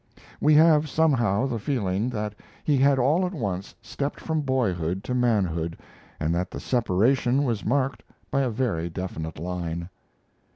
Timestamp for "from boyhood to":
4.19-5.13